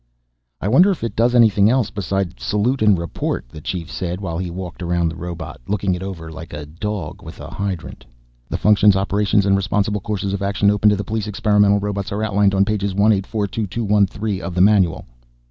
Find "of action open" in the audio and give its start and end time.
10.33-10.89